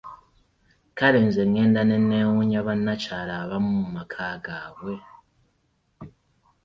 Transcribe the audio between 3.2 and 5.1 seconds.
abamu mu maka gaabwe!